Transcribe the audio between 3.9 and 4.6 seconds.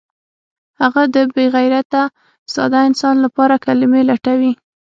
لټولې